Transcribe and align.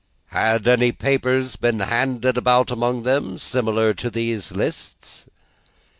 "Had 0.31 0.67
any 0.67 0.91
papers 0.91 1.57
been 1.57 1.79
handed 1.81 2.35
about 2.35 2.71
among 2.71 3.03
them, 3.03 3.37
similar 3.37 3.93
to 3.93 4.09
these 4.09 4.51
lists?" 4.51 5.27